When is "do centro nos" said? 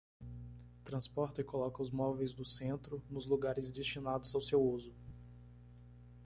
2.33-3.27